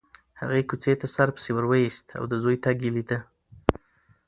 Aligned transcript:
هغې 0.39 0.61
کوڅې 0.69 0.93
ته 1.01 1.07
سر 1.15 1.27
پسې 1.35 1.51
وروایست 1.53 2.05
او 2.17 2.23
د 2.31 2.33
زوی 2.43 2.57
تګ 2.65 2.77
یې 2.85 2.91
لیده. 2.95 3.19